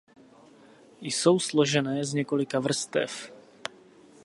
Jsou 1.01 1.39
složené 1.39 2.05
z 2.05 2.13
několika 2.13 2.59
vrstev. 2.59 3.31